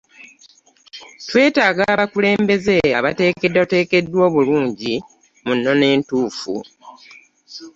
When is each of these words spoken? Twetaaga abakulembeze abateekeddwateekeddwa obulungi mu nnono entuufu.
Twetaaga 1.29 1.83
abakulembeze 1.93 2.75
abateekeddwateekeddwa 2.99 4.21
obulungi 4.27 4.93
mu 5.43 5.51
nnono 5.55 5.83
entuufu. 5.93 6.55